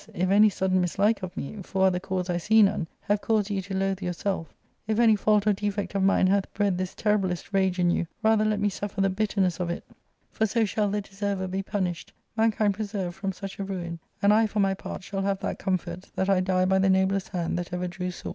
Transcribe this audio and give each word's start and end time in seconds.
if 0.15 0.31
any 0.31 0.49
sudden 0.49 0.81
mislike 0.81 1.21
of 1.21 1.37
me— 1.37 1.57
for 1.61 1.85
other 1.85 1.99
cause 1.99 2.27
I 2.27 2.37
see 2.37 2.63
none— 2.63 2.87
^have 3.07 3.21
caused 3.21 3.51
you 3.51 3.61
to 3.61 3.75
loath 3.75 4.01
yourself; 4.01 4.51
if 4.87 4.97
any 4.97 5.15
fault 5.15 5.45
or 5.45 5.53
defect 5.53 5.93
of 5.93 6.01
mine 6.01 6.25
hath 6.25 6.51
bred 6.55 6.79
this 6.79 6.95
terriblest 6.95 7.53
rage 7.53 7.77
in 7.77 7.91
you, 7.91 8.07
rather 8.23 8.43
let 8.43 8.59
me 8.59 8.67
suffer 8.69 8.99
the 8.99 9.11
bitterness 9.11 9.59
of 9.59 9.69
it, 9.69 9.83
for 10.31 10.47
so 10.47 10.65
shall 10.65 10.89
the 10.89 11.01
deserver 11.01 11.47
be 11.47 11.61
punished, 11.61 12.11
mankind 12.35 12.73
preserved 12.73 13.13
from 13.15 13.31
such 13.31 13.59
a 13.59 13.63
ruin, 13.63 13.99
*and 14.23 14.33
I, 14.33 14.47
for 14.47 14.59
my 14.59 14.73
part, 14.73 15.03
shall 15.03 15.21
have 15.21 15.39
that 15.41 15.59
comfort 15.59 16.09
that 16.15 16.31
I 16.31 16.39
die 16.39 16.65
by 16.65 16.79
the 16.79 16.89
noblest 16.89 17.29
hand 17.29 17.55
that 17.59 17.71
ever 17.71 17.87
drew 17.87 18.09
sword." 18.09 18.29